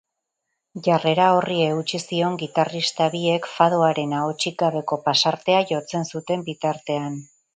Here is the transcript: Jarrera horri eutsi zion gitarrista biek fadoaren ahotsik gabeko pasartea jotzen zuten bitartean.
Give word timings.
Jarrera 0.85 1.25
horri 1.39 1.57
eutsi 1.65 1.99
zion 2.05 2.37
gitarrista 2.43 3.09
biek 3.17 3.49
fadoaren 3.57 4.17
ahotsik 4.21 4.57
gabeko 4.63 5.01
pasartea 5.09 5.63
jotzen 5.73 6.11
zuten 6.15 6.49
bitartean. 6.51 7.21